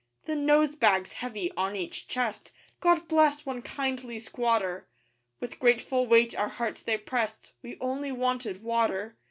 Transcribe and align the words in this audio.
The 0.25 0.33
'nose 0.35 0.75
bags' 0.75 1.13
heavy 1.13 1.51
on 1.55 1.75
each 1.75 2.07
chest 2.07 2.51
(God 2.79 3.07
bless 3.07 3.45
one 3.45 3.61
kindly 3.61 4.19
squatter!) 4.19 4.87
With 5.39 5.59
grateful 5.59 6.07
weight 6.07 6.35
our 6.35 6.49
hearts 6.49 6.81
they 6.81 6.97
pressed 6.97 7.51
We 7.61 7.77
only 7.79 8.11
wanted 8.11 8.63
water. 8.63 9.15